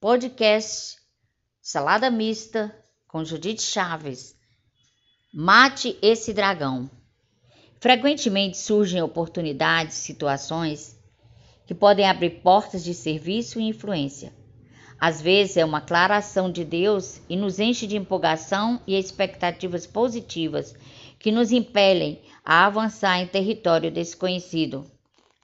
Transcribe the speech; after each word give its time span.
podcast 0.00 0.96
Salada 1.60 2.10
Mista 2.10 2.74
com 3.06 3.22
Judite 3.22 3.60
Chaves. 3.60 4.34
Mate 5.30 5.94
esse 6.00 6.32
dragão. 6.32 6.90
Frequentemente 7.78 8.56
surgem 8.56 9.02
oportunidades, 9.02 9.96
situações 9.96 10.98
que 11.66 11.74
podem 11.74 12.08
abrir 12.08 12.40
portas 12.40 12.82
de 12.82 12.94
serviço 12.94 13.60
e 13.60 13.68
influência. 13.68 14.32
Às 14.98 15.20
vezes 15.20 15.58
é 15.58 15.66
uma 15.66 15.82
clara 15.82 16.16
ação 16.16 16.50
de 16.50 16.64
Deus 16.64 17.20
e 17.28 17.36
nos 17.36 17.60
enche 17.60 17.86
de 17.86 17.98
empolgação 17.98 18.80
e 18.86 18.98
expectativas 18.98 19.86
positivas 19.86 20.74
que 21.18 21.30
nos 21.30 21.52
impelem 21.52 22.22
a 22.42 22.64
avançar 22.64 23.20
em 23.20 23.26
território 23.26 23.90
desconhecido. 23.90 24.90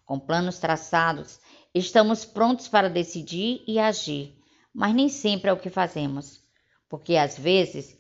Com 0.07 0.19
planos 0.19 0.59
traçados, 0.59 1.39
estamos 1.75 2.25
prontos 2.25 2.69
para 2.69 2.89
decidir 2.89 3.63
e 3.67 3.79
agir, 3.79 4.36
mas 4.77 4.95
nem 4.95 5.09
sempre 5.09 5.49
é 5.49 5.53
o 5.55 5.57
que 5.57 5.71
fazemos, 5.71 6.39
porque 6.87 7.17
às 7.17 7.39
vezes, 7.39 7.97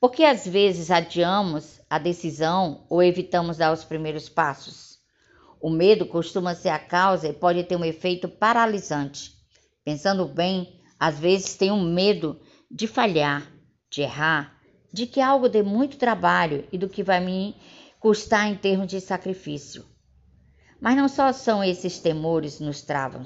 porque 0.00 0.24
às 0.24 0.44
vezes 0.44 0.90
adiamos 0.90 1.80
a 1.88 2.00
decisão 2.00 2.84
ou 2.90 3.00
evitamos 3.00 3.58
dar 3.58 3.72
os 3.72 3.84
primeiros 3.84 4.28
passos. 4.28 4.98
O 5.60 5.70
medo 5.70 6.04
costuma 6.04 6.56
ser 6.56 6.70
a 6.70 6.80
causa 6.80 7.28
e 7.28 7.32
pode 7.32 7.62
ter 7.62 7.76
um 7.76 7.84
efeito 7.84 8.28
paralisante. 8.28 9.34
Pensando 9.84 10.26
bem, 10.26 10.80
às 10.98 11.16
vezes 11.16 11.54
tenho 11.54 11.76
medo 11.76 12.40
de 12.68 12.88
falhar, 12.88 13.48
de 13.88 14.02
errar, 14.02 14.58
de 14.92 15.06
que 15.06 15.20
algo 15.20 15.48
dê 15.48 15.62
muito 15.62 15.96
trabalho 15.96 16.66
e 16.72 16.76
do 16.76 16.88
que 16.88 17.04
vai 17.04 17.20
me 17.20 17.54
custar 18.00 18.48
em 18.48 18.56
termos 18.56 18.88
de 18.88 19.00
sacrifício. 19.00 19.86
Mas 20.80 20.96
não 20.96 21.08
só 21.08 21.32
são 21.32 21.62
esses 21.62 22.00
temores 22.00 22.58
nos 22.58 22.82
travam. 22.82 23.22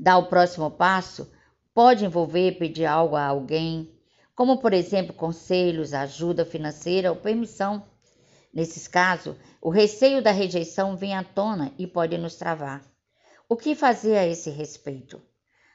Dar 0.00 0.18
o 0.18 0.26
próximo 0.26 0.68
passo 0.68 1.30
pode 1.78 2.04
envolver 2.04 2.58
pedir 2.58 2.86
algo 2.86 3.14
a 3.14 3.24
alguém, 3.24 3.88
como 4.34 4.58
por 4.58 4.72
exemplo 4.72 5.14
conselhos, 5.14 5.94
ajuda 5.94 6.44
financeira 6.44 7.08
ou 7.08 7.16
permissão. 7.16 7.86
Nesses 8.52 8.88
casos, 8.88 9.36
o 9.62 9.70
receio 9.70 10.20
da 10.20 10.32
rejeição 10.32 10.96
vem 10.96 11.14
à 11.14 11.22
tona 11.22 11.72
e 11.78 11.86
pode 11.86 12.18
nos 12.18 12.34
travar. 12.34 12.84
O 13.48 13.56
que 13.56 13.76
fazer 13.76 14.16
a 14.18 14.26
esse 14.26 14.50
respeito? 14.50 15.22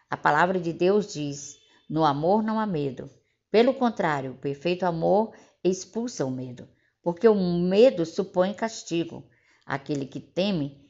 A 0.09 0.17
palavra 0.17 0.59
de 0.59 0.73
Deus 0.73 1.13
diz: 1.13 1.57
no 1.89 2.03
amor 2.03 2.43
não 2.43 2.59
há 2.59 2.65
medo. 2.65 3.09
Pelo 3.49 3.73
contrário, 3.73 4.31
o 4.31 4.37
perfeito 4.37 4.85
amor 4.85 5.31
expulsa 5.63 6.25
o 6.25 6.29
medo, 6.29 6.67
porque 7.01 7.29
o 7.29 7.33
medo 7.33 8.05
supõe 8.05 8.53
castigo. 8.53 9.23
Aquele 9.65 10.05
que 10.05 10.19
teme 10.19 10.85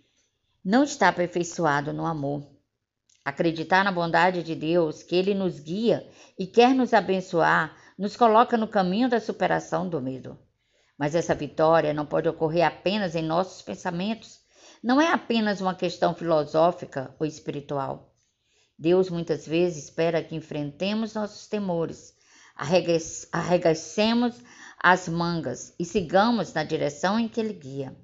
não 0.66 0.84
está 0.84 1.10
aperfeiçoado 1.10 1.94
no 1.94 2.04
amor. 2.04 2.53
Acreditar 3.26 3.84
na 3.84 3.92
bondade 3.92 4.44
de 4.44 4.54
Deus, 4.54 5.02
que 5.02 5.16
Ele 5.16 5.34
nos 5.34 5.60
guia 5.60 6.08
e 6.38 6.46
quer 6.46 6.74
nos 6.76 6.94
abençoar, 6.94 7.76
nos 7.98 8.18
coloca 8.18 8.58
no 8.58 8.68
caminho 8.68 9.08
da 9.08 9.20
superação 9.20 9.88
do 9.88 10.02
medo. 10.02 10.38
Mas 10.98 11.16
essa 11.16 11.34
vitória 11.34 11.94
não 11.94 12.06
pode 12.06 12.28
ocorrer 12.28 12.66
apenas 12.66 13.16
em 13.16 13.24
nossos 13.24 13.62
pensamentos. 13.62 14.40
Não 14.84 15.00
é 15.00 15.12
apenas 15.12 15.62
uma 15.62 15.74
questão 15.74 16.14
filosófica 16.14 17.16
ou 17.18 17.26
espiritual. 17.26 18.14
Deus 18.78 19.10
muitas 19.10 19.48
vezes 19.48 19.86
espera 19.86 20.24
que 20.24 20.36
enfrentemos 20.36 21.14
nossos 21.14 21.48
temores, 21.48 22.14
arregacemos 23.32 24.36
as 24.78 25.08
mangas 25.08 25.74
e 25.80 25.86
sigamos 25.86 26.52
na 26.54 26.64
direção 26.64 27.18
em 27.18 27.30
que 27.30 27.40
Ele 27.40 27.54
guia. 27.54 27.96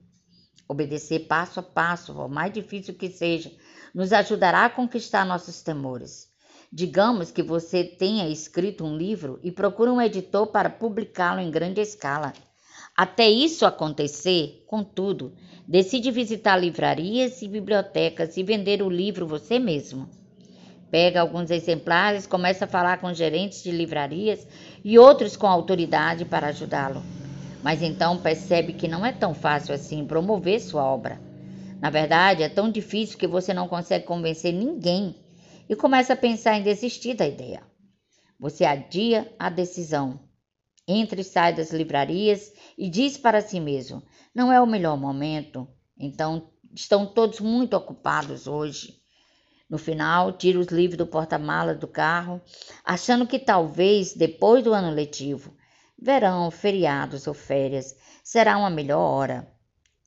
Obedecer 0.68 1.28
passo 1.28 1.60
a 1.60 1.64
passo, 1.64 2.14
por 2.14 2.30
mais 2.30 2.54
difícil 2.54 2.94
que 2.94 3.10
seja, 3.10 3.52
nos 3.94 4.14
ajudará 4.14 4.66
a 4.66 4.70
conquistar 4.70 5.26
nossos 5.26 5.62
temores. 5.62 6.30
Digamos 6.72 7.32
que 7.32 7.42
você 7.42 7.84
tenha 7.84 8.30
escrito 8.30 8.86
um 8.86 8.96
livro 8.96 9.40
e 9.42 9.52
procura 9.52 9.92
um 9.92 10.02
editor 10.02 10.48
para 10.48 10.70
publicá-lo 10.70 11.40
em 11.40 11.50
grande 11.50 11.82
escala. 11.82 12.32
Até 12.96 13.30
isso 13.30 13.66
acontecer, 13.66 14.64
contudo, 14.68 15.34
decide 15.68 16.12
visitar 16.12 16.58
livrarias 16.58 17.42
e 17.42 17.48
bibliotecas 17.48 18.38
e 18.38 18.44
vender 18.44 18.84
o 18.84 18.90
livro 18.90 19.26
você 19.26 19.58
mesmo. 19.58 20.10
Pega 20.92 21.22
alguns 21.22 21.50
exemplares, 21.50 22.28
começa 22.28 22.66
a 22.66 22.68
falar 22.68 23.00
com 23.00 23.14
gerentes 23.14 23.64
de 23.64 23.72
livrarias 23.72 24.46
e 24.84 24.98
outros 25.00 25.38
com 25.38 25.48
autoridade 25.48 26.26
para 26.26 26.48
ajudá-lo. 26.48 27.04
Mas 27.64 27.82
então 27.82 28.18
percebe 28.18 28.74
que 28.74 28.88
não 28.88 29.06
é 29.06 29.12
tão 29.12 29.34
fácil 29.34 29.74
assim 29.74 30.06
promover 30.06 30.60
sua 30.60 30.84
obra. 30.84 31.20
Na 31.80 31.90
verdade, 31.90 32.44
é 32.44 32.50
tão 32.50 32.70
difícil 32.70 33.18
que 33.18 33.28
você 33.28 33.54
não 33.54 33.68
consegue 33.68 34.06
convencer 34.06 34.54
ninguém 34.54 35.16
e 35.70 35.76
começa 35.76 36.14
a 36.14 36.18
pensar 36.18 36.56
em 36.58 36.64
desistir 36.64 37.14
da 37.14 37.26
ideia. 37.26 37.64
Você 38.40 38.66
adia 38.66 39.34
a 39.40 39.50
decisão. 39.50 40.20
Entra 40.88 41.22
e 41.22 41.24
sai 41.24 41.54
das 41.54 41.72
livrarias 41.72 42.52
e 42.78 42.90
diz 42.90 43.18
para 43.18 43.42
si 43.42 43.60
mesmo: 43.60 44.04
não 44.34 44.52
é 44.52 44.60
o 44.60 44.68
melhor 44.68 44.98
momento. 44.98 45.68
Então, 45.98 46.50
estão 46.74 47.06
todos 47.06 47.40
muito 47.40 47.76
ocupados 47.76 48.48
hoje. 48.48 49.00
No 49.70 49.78
final, 49.78 50.34
tira 50.34 50.60
os 50.60 50.68
livros 50.68 50.98
do 50.98 51.06
porta-malas 51.06 51.78
do 51.78 51.88
carro, 51.88 52.42
achando 52.84 53.28
que 53.28 53.38
talvez 53.38 54.14
depois 54.16 54.64
do 54.64 54.74
ano 54.74 54.90
letivo, 54.90 55.56
verão, 55.98 56.50
feriados 56.50 57.28
ou 57.28 57.34
férias, 57.34 57.96
será 58.24 58.58
uma 58.58 58.70
melhor 58.70 59.00
hora. 59.00 59.59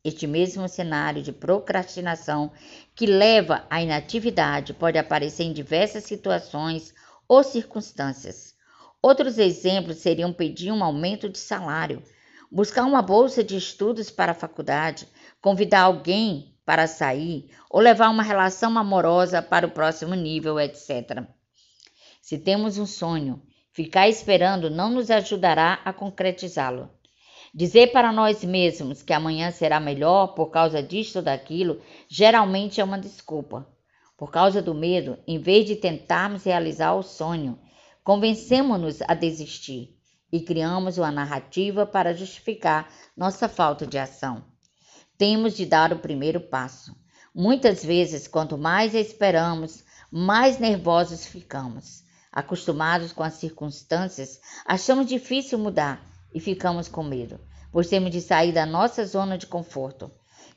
Este 0.04 0.26
mesmo 0.26 0.68
cenário 0.68 1.22
de 1.22 1.32
procrastinação 1.32 2.50
que 2.92 3.06
leva 3.06 3.64
à 3.70 3.80
inatividade 3.80 4.74
pode 4.74 4.98
aparecer 4.98 5.44
em 5.44 5.52
diversas 5.52 6.02
situações 6.02 6.92
ou 7.28 7.44
circunstâncias. 7.44 8.52
Outros 9.00 9.38
exemplos 9.38 9.98
seriam 9.98 10.32
pedir 10.32 10.72
um 10.72 10.82
aumento 10.82 11.28
de 11.28 11.38
salário, 11.38 12.02
buscar 12.50 12.84
uma 12.84 13.00
bolsa 13.00 13.44
de 13.44 13.56
estudos 13.56 14.10
para 14.10 14.32
a 14.32 14.34
faculdade, 14.34 15.06
convidar 15.40 15.82
alguém 15.82 16.52
para 16.64 16.88
sair 16.88 17.48
ou 17.70 17.80
levar 17.80 18.08
uma 18.08 18.24
relação 18.24 18.76
amorosa 18.76 19.40
para 19.40 19.66
o 19.68 19.70
próximo 19.70 20.14
nível, 20.16 20.58
etc. 20.58 21.24
Se 22.20 22.38
temos 22.38 22.76
um 22.76 22.86
sonho, 22.86 23.40
ficar 23.72 24.08
esperando 24.08 24.68
não 24.68 24.90
nos 24.90 25.12
ajudará 25.12 25.80
a 25.84 25.92
concretizá-lo. 25.92 26.90
Dizer 27.54 27.92
para 27.92 28.12
nós 28.12 28.42
mesmos 28.42 29.02
que 29.02 29.12
amanhã 29.12 29.50
será 29.50 29.78
melhor 29.78 30.28
por 30.28 30.50
causa 30.50 30.82
disto 30.82 31.16
ou 31.16 31.22
daquilo 31.22 31.80
geralmente 32.08 32.80
é 32.80 32.84
uma 32.84 32.98
desculpa. 32.98 33.66
Por 34.16 34.30
causa 34.30 34.62
do 34.62 34.74
medo, 34.74 35.18
em 35.26 35.38
vez 35.38 35.66
de 35.66 35.76
tentarmos 35.76 36.44
realizar 36.44 36.94
o 36.94 37.02
sonho, 37.02 37.58
convencemos-nos 38.02 39.02
a 39.02 39.14
desistir 39.14 39.96
e 40.32 40.40
criamos 40.40 40.96
uma 40.96 41.10
narrativa 41.10 41.84
para 41.84 42.14
justificar 42.14 42.88
nossa 43.16 43.48
falta 43.48 43.86
de 43.86 43.98
ação 43.98 44.44
temos 45.22 45.54
de 45.54 45.64
dar 45.64 45.92
o 45.92 46.00
primeiro 46.00 46.40
passo. 46.40 46.96
Muitas 47.32 47.84
vezes, 47.84 48.26
quanto 48.26 48.58
mais 48.58 48.92
esperamos, 48.92 49.84
mais 50.10 50.58
nervosos 50.58 51.24
ficamos. 51.24 52.02
Acostumados 52.32 53.12
com 53.12 53.22
as 53.22 53.34
circunstâncias, 53.34 54.40
achamos 54.66 55.06
difícil 55.06 55.60
mudar 55.60 56.04
e 56.34 56.40
ficamos 56.40 56.88
com 56.88 57.02
medo, 57.02 57.40
pois 57.70 57.88
temos 57.88 58.10
de 58.10 58.20
sair 58.20 58.52
da 58.52 58.66
nossa 58.66 59.04
zona 59.04 59.38
de 59.38 59.46
conforto. 59.46 60.10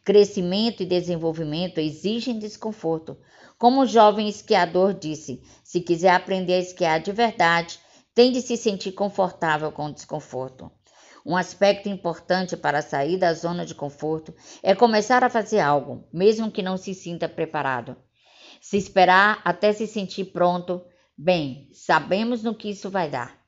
Crescimento 0.03 0.83
e 0.83 0.85
desenvolvimento 0.85 1.79
exigem 1.79 2.37
desconforto. 2.37 3.17
Como 3.57 3.81
o 3.81 3.87
jovem 3.87 4.29
esquiador 4.29 4.93
disse: 4.93 5.41
se 5.63 5.81
quiser 5.81 6.11
aprender 6.11 6.53
a 6.53 6.59
esquiar 6.59 6.99
de 6.99 7.11
verdade, 7.11 7.79
tem 8.13 8.31
de 8.31 8.41
se 8.41 8.55
sentir 8.55 8.91
confortável 8.91 9.71
com 9.71 9.87
o 9.87 9.93
desconforto. 9.93 10.71
Um 11.25 11.35
aspecto 11.35 11.89
importante 11.89 12.55
para 12.55 12.83
sair 12.83 13.17
da 13.17 13.33
zona 13.33 13.65
de 13.65 13.73
conforto 13.73 14.33
é 14.61 14.75
começar 14.75 15.23
a 15.23 15.29
fazer 15.29 15.59
algo, 15.59 16.07
mesmo 16.13 16.51
que 16.51 16.61
não 16.61 16.77
se 16.77 16.93
sinta 16.93 17.27
preparado. 17.27 17.97
Se 18.61 18.77
esperar 18.77 19.41
até 19.43 19.73
se 19.73 19.87
sentir 19.87 20.25
pronto, 20.25 20.85
bem, 21.17 21.67
sabemos 21.73 22.43
no 22.43 22.53
que 22.53 22.69
isso 22.69 22.91
vai 22.91 23.09
dar: 23.09 23.39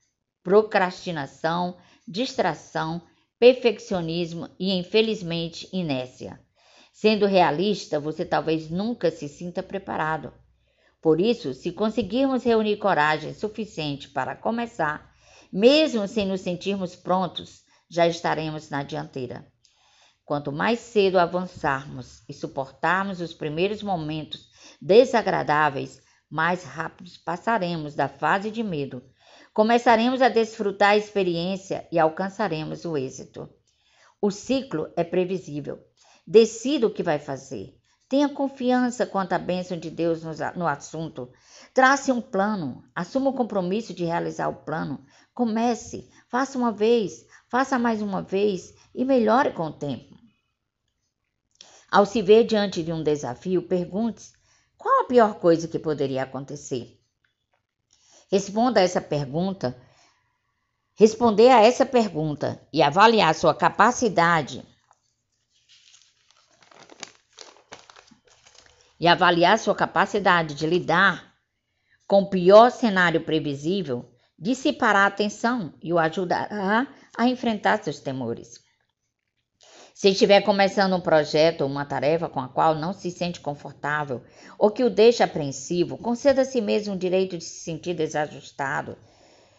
procrastinação, 0.41 1.77
distração, 2.07 3.01
perfeccionismo 3.37 4.49
e, 4.59 4.71
infelizmente, 4.73 5.67
inércia. 5.73 6.39
Sendo 6.93 7.25
realista, 7.25 7.99
você 7.99 8.25
talvez 8.25 8.69
nunca 8.69 9.11
se 9.11 9.27
sinta 9.27 9.61
preparado. 9.61 10.33
Por 11.01 11.21
isso, 11.21 11.53
se 11.53 11.71
conseguirmos 11.71 12.43
reunir 12.43 12.77
coragem 12.77 13.33
suficiente 13.33 14.09
para 14.09 14.35
começar, 14.35 15.13
mesmo 15.51 16.07
sem 16.07 16.25
nos 16.25 16.41
sentirmos 16.41 16.95
prontos, 16.95 17.63
já 17.89 18.07
estaremos 18.07 18.69
na 18.69 18.83
dianteira. 18.83 19.45
Quanto 20.25 20.51
mais 20.51 20.79
cedo 20.79 21.19
avançarmos 21.19 22.23
e 22.27 22.33
suportarmos 22.33 23.21
os 23.21 23.33
primeiros 23.33 23.81
momentos 23.81 24.49
desagradáveis, 24.81 26.01
mais 26.29 26.63
rápido 26.63 27.09
passaremos 27.23 27.95
da 27.95 28.09
fase 28.09 28.51
de 28.51 28.61
medo. 28.61 29.01
Começaremos 29.57 30.21
a 30.21 30.29
desfrutar 30.29 30.89
a 30.89 30.97
experiência 30.97 31.87
e 31.91 31.97
alcançaremos 31.97 32.85
o 32.85 32.95
êxito. 32.95 33.49
O 34.21 34.29
ciclo 34.29 34.93
é 34.95 35.03
previsível. 35.03 35.79
Decida 36.27 36.85
o 36.85 36.93
que 36.93 37.01
vai 37.01 37.17
fazer. 37.17 37.75
Tenha 38.07 38.29
confiança 38.29 39.03
quanto 39.03 39.33
à 39.33 39.39
bênção 39.39 39.75
de 39.75 39.89
Deus 39.89 40.21
no 40.55 40.67
assunto. 40.67 41.31
Trace 41.73 42.11
um 42.11 42.21
plano, 42.21 42.83
assuma 42.93 43.31
o 43.31 43.33
compromisso 43.33 43.95
de 43.95 44.05
realizar 44.05 44.47
o 44.47 44.63
plano. 44.63 45.03
Comece, 45.33 46.07
faça 46.29 46.55
uma 46.55 46.71
vez, 46.71 47.25
faça 47.49 47.79
mais 47.79 47.99
uma 47.99 48.21
vez 48.21 48.75
e 48.93 49.03
melhore 49.03 49.53
com 49.53 49.69
o 49.69 49.73
tempo. 49.73 50.15
Ao 51.89 52.05
se 52.05 52.21
ver 52.21 52.43
diante 52.43 52.83
de 52.83 52.93
um 52.93 53.01
desafio, 53.01 53.63
pergunte-se 53.63 54.33
qual 54.77 55.01
a 55.01 55.07
pior 55.07 55.39
coisa 55.39 55.67
que 55.67 55.79
poderia 55.79 56.21
acontecer. 56.21 56.96
Responda 58.31 58.79
a 58.79 58.83
essa 58.83 59.01
pergunta. 59.01 59.75
Responder 60.95 61.49
a 61.49 61.61
essa 61.61 61.85
pergunta 61.85 62.61
e 62.73 62.81
avaliar 62.81 63.33
sua 63.35 63.53
capacidade 63.53 64.65
e 68.99 69.07
avaliar 69.07 69.59
sua 69.59 69.75
capacidade 69.75 70.55
de 70.55 70.65
lidar 70.65 71.35
com 72.07 72.21
o 72.21 72.29
pior 72.29 72.71
cenário 72.71 73.21
previsível 73.23 74.09
dissipará 74.39 75.05
a 75.05 75.11
tensão 75.11 75.73
e 75.81 75.93
o 75.93 75.99
ajudará 75.99 76.87
a 77.17 77.27
enfrentar 77.27 77.83
seus 77.83 77.99
temores. 77.99 78.66
Se 79.97 80.09
estiver 80.09 80.41
começando 80.41 80.95
um 80.95 81.01
projeto 81.01 81.61
ou 81.61 81.67
uma 81.67 81.83
tarefa 81.83 82.29
com 82.29 82.39
a 82.39 82.47
qual 82.47 82.75
não 82.75 82.93
se 82.93 83.09
sente 83.09 83.39
confortável 83.39 84.21
ou 84.55 84.69
que 84.69 84.83
o 84.83 84.91
deixa 84.91 85.23
apreensivo, 85.23 85.97
conceda 85.97 86.43
a 86.43 86.45
si 86.45 86.61
mesmo 86.61 86.93
o 86.93 86.97
direito 86.97 87.35
de 87.35 87.43
se 87.43 87.63
sentir 87.63 87.95
desajustado, 87.95 88.95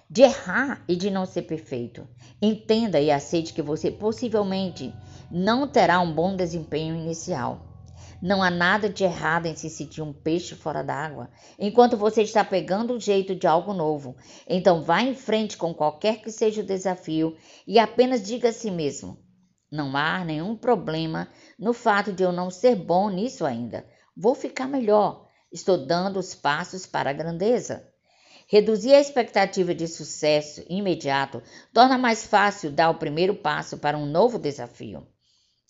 de 0.09 0.23
errar 0.23 0.85
e 0.87 0.95
de 0.95 1.11
não 1.11 1.27
ser 1.27 1.43
perfeito. 1.43 2.07
Entenda 2.41 3.01
e 3.01 3.11
aceite 3.11 3.53
que 3.53 3.61
você 3.61 3.91
possivelmente 3.91 4.95
não 5.29 5.67
terá 5.67 5.99
um 5.99 6.15
bom 6.15 6.37
desempenho 6.37 6.95
inicial. 6.95 7.67
Não 8.23 8.41
há 8.41 8.49
nada 8.49 8.89
de 8.89 9.03
errado 9.03 9.47
em 9.47 9.57
se 9.57 9.69
sentir 9.69 10.03
um 10.03 10.13
peixe 10.13 10.55
fora 10.55 10.85
d'água, 10.85 11.29
enquanto 11.59 11.97
você 11.97 12.23
está 12.23 12.45
pegando 12.45 12.95
o 12.95 13.01
jeito 13.01 13.35
de 13.35 13.49
algo 13.49 13.75
novo. 13.75 14.15
Então 14.49 14.85
vá 14.85 15.03
em 15.03 15.17
frente 15.17 15.57
com 15.57 15.75
qualquer 15.75 16.23
que 16.23 16.31
seja 16.31 16.61
o 16.61 16.65
desafio 16.65 17.37
e 17.67 17.77
apenas 17.77 18.23
diga 18.23 18.51
a 18.51 18.53
si 18.53 18.71
mesmo: 18.71 19.19
não 19.71 19.97
há 19.97 20.25
nenhum 20.25 20.57
problema 20.57 21.29
no 21.59 21.73
fato 21.73 22.13
de 22.13 22.23
eu 22.23 22.33
não 22.33 22.51
ser 22.51 22.75
bom 22.75 23.11
nisso 23.11 23.45
ainda. 23.45 23.85
Vou 24.17 24.35
ficar 24.35 24.67
melhor. 24.67 25.29
Estou 25.53 25.87
dando 25.87 26.19
os 26.19 26.35
passos 26.35 26.87
para 26.87 27.11
a 27.11 27.13
grandeza. 27.13 27.87
Reduzir 28.47 28.95
a 28.95 29.01
expectativa 29.01 29.75
de 29.75 29.87
sucesso 29.87 30.65
imediato 30.71 31.43
torna 31.73 31.99
mais 31.99 32.27
fácil 32.27 32.71
dar 32.71 32.89
o 32.89 32.95
primeiro 32.95 33.35
passo 33.35 33.77
para 33.77 33.99
um 33.99 34.07
novo 34.07 34.39
desafio. 34.39 35.07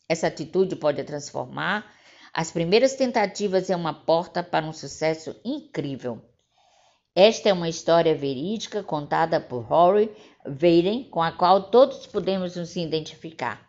Essa 0.09 0.29
atitude 0.29 0.77
pode 0.77 1.03
transformar 1.03 1.93
as 2.33 2.53
primeiras 2.53 2.95
tentativas 2.95 3.69
em 3.69 3.75
uma 3.75 3.93
porta 3.93 4.43
para 4.45 4.65
um 4.65 4.73
sucesso 4.73 5.35
incrível. 5.45 6.23
Esta 7.17 7.49
é 7.49 7.53
uma 7.53 7.69
história 7.69 8.15
verídica 8.15 8.81
contada 8.83 9.41
por 9.41 9.65
Rory 9.65 10.09
Vaden, 10.47 11.11
com 11.11 11.21
a 11.21 11.33
qual 11.33 11.65
todos 11.65 12.06
podemos 12.06 12.55
nos 12.55 12.77
identificar. 12.77 13.68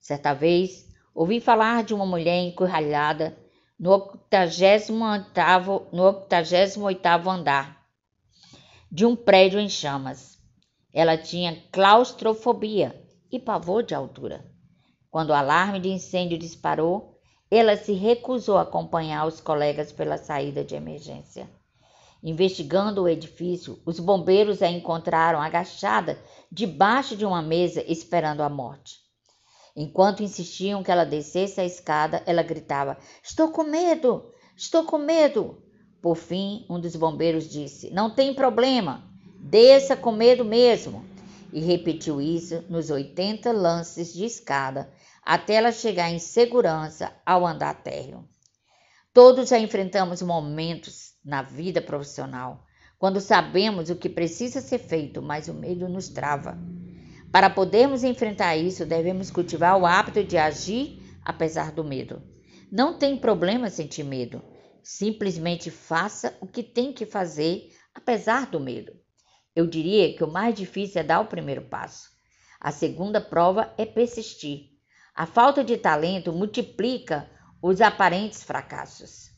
Certa 0.00 0.32
vez, 0.34 0.86
ouvi 1.14 1.40
falar 1.40 1.84
de 1.84 1.94
uma 1.94 2.06
mulher 2.06 2.42
encurralhada 2.42 3.36
no 3.78 3.90
88 3.90 4.92
no 5.92 6.02
88 6.04 7.28
andar 7.28 7.78
de 8.90 9.04
um 9.04 9.14
prédio 9.14 9.60
em 9.60 9.68
chamas. 9.68 10.38
Ela 10.92 11.16
tinha 11.16 11.62
claustrofobia 11.70 13.04
e 13.30 13.38
pavor 13.38 13.82
de 13.82 13.94
altura. 13.94 14.50
Quando 15.10 15.30
o 15.30 15.34
alarme 15.34 15.78
de 15.78 15.90
incêndio 15.90 16.38
disparou, 16.38 17.18
ela 17.50 17.76
se 17.76 17.92
recusou 17.92 18.56
a 18.56 18.62
acompanhar 18.62 19.26
os 19.26 19.40
colegas 19.40 19.92
pela 19.92 20.16
saída 20.16 20.64
de 20.64 20.74
emergência. 20.74 21.48
Investigando 22.22 23.02
o 23.02 23.08
edifício, 23.08 23.80
os 23.86 24.00
bombeiros 24.00 24.62
a 24.62 24.68
encontraram 24.68 25.40
agachada 25.40 26.18
debaixo 26.50 27.16
de 27.16 27.24
uma 27.24 27.42
mesa 27.42 27.84
esperando 27.86 28.42
a 28.42 28.48
morte. 28.48 29.07
Enquanto 29.80 30.24
insistiam 30.24 30.82
que 30.82 30.90
ela 30.90 31.04
descesse 31.04 31.60
a 31.60 31.64
escada, 31.64 32.20
ela 32.26 32.42
gritava: 32.42 32.98
Estou 33.22 33.52
com 33.52 33.62
medo! 33.62 34.32
Estou 34.56 34.82
com 34.82 34.98
medo! 34.98 35.62
Por 36.02 36.16
fim, 36.16 36.66
um 36.68 36.80
dos 36.80 36.96
bombeiros 36.96 37.48
disse: 37.48 37.88
Não 37.90 38.10
tem 38.10 38.34
problema, 38.34 39.08
desça 39.38 39.96
com 39.96 40.10
medo 40.10 40.44
mesmo. 40.44 41.04
E 41.52 41.60
repetiu 41.60 42.20
isso 42.20 42.64
nos 42.68 42.90
80 42.90 43.52
lances 43.52 44.12
de 44.12 44.24
escada 44.24 44.92
até 45.24 45.54
ela 45.54 45.70
chegar 45.70 46.10
em 46.10 46.18
segurança 46.18 47.12
ao 47.24 47.46
andar 47.46 47.80
térreo. 47.80 48.28
Todos 49.14 49.50
já 49.50 49.60
enfrentamos 49.60 50.20
momentos 50.22 51.12
na 51.24 51.40
vida 51.40 51.80
profissional 51.80 52.64
quando 52.98 53.20
sabemos 53.20 53.90
o 53.90 53.96
que 53.96 54.08
precisa 54.08 54.60
ser 54.60 54.78
feito, 54.80 55.22
mas 55.22 55.46
o 55.46 55.54
medo 55.54 55.88
nos 55.88 56.08
trava. 56.08 56.58
Para 57.38 57.50
podermos 57.50 58.02
enfrentar 58.02 58.56
isso, 58.56 58.84
devemos 58.84 59.30
cultivar 59.30 59.78
o 59.78 59.86
hábito 59.86 60.24
de 60.24 60.36
agir 60.36 61.00
apesar 61.24 61.70
do 61.70 61.84
medo. 61.84 62.20
Não 62.68 62.98
tem 62.98 63.16
problema 63.16 63.70
sentir 63.70 64.02
medo. 64.02 64.42
Simplesmente 64.82 65.70
faça 65.70 66.36
o 66.40 66.48
que 66.48 66.64
tem 66.64 66.92
que 66.92 67.06
fazer 67.06 67.70
apesar 67.94 68.46
do 68.46 68.58
medo. 68.58 68.92
Eu 69.54 69.68
diria 69.68 70.16
que 70.16 70.24
o 70.24 70.32
mais 70.32 70.52
difícil 70.52 71.00
é 71.00 71.04
dar 71.04 71.20
o 71.20 71.26
primeiro 71.26 71.62
passo. 71.62 72.08
A 72.60 72.72
segunda 72.72 73.20
prova 73.20 73.72
é 73.78 73.86
persistir. 73.86 74.70
A 75.14 75.24
falta 75.24 75.62
de 75.62 75.76
talento 75.76 76.32
multiplica 76.32 77.30
os 77.62 77.80
aparentes 77.80 78.42
fracassos. 78.42 79.30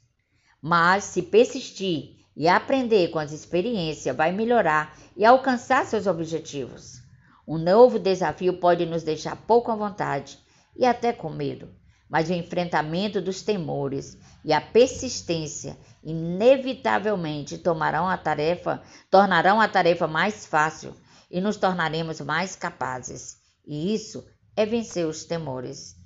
Mas 0.58 1.04
se 1.04 1.20
persistir 1.20 2.16
e 2.34 2.48
aprender 2.48 3.08
com 3.08 3.18
as 3.18 3.30
experiências, 3.30 4.16
vai 4.16 4.32
melhorar 4.32 4.96
e 5.14 5.22
alcançar 5.22 5.84
seus 5.84 6.06
objetivos. 6.06 7.09
Um 7.50 7.58
novo 7.58 7.98
desafio 7.98 8.60
pode 8.60 8.86
nos 8.86 9.02
deixar 9.02 9.34
pouco 9.34 9.72
à 9.72 9.74
vontade 9.74 10.38
e 10.76 10.86
até 10.86 11.12
com 11.12 11.28
medo, 11.28 11.68
mas 12.08 12.30
o 12.30 12.32
enfrentamento 12.32 13.20
dos 13.20 13.42
temores 13.42 14.16
e 14.44 14.52
a 14.52 14.60
persistência 14.60 15.76
inevitavelmente 16.00 17.58
tomarão 17.58 18.08
a 18.08 18.16
tarefa, 18.16 18.80
tornarão 19.10 19.60
a 19.60 19.66
tarefa 19.66 20.06
mais 20.06 20.46
fácil 20.46 20.94
e 21.28 21.40
nos 21.40 21.56
tornaremos 21.56 22.20
mais 22.20 22.54
capazes. 22.54 23.38
E 23.66 23.92
isso 23.92 24.24
é 24.54 24.64
vencer 24.64 25.04
os 25.04 25.24
temores. 25.24 25.96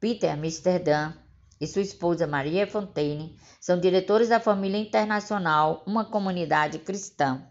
Peter 0.00 0.32
Amsterdam 0.32 1.14
e 1.60 1.66
sua 1.68 1.82
esposa 1.82 2.26
Maria 2.26 2.66
Fontaine 2.66 3.38
são 3.60 3.78
diretores 3.78 4.30
da 4.30 4.40
Família 4.40 4.80
Internacional, 4.80 5.80
uma 5.86 6.04
comunidade 6.04 6.80
cristã. 6.80 7.48